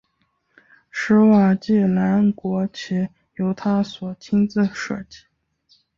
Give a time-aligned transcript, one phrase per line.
[0.89, 5.19] 史瓦济兰国旗由他所亲自设计。